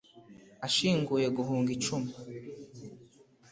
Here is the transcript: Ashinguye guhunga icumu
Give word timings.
Ashinguye 0.65 1.27
guhunga 1.37 1.69
icumu 1.77 2.11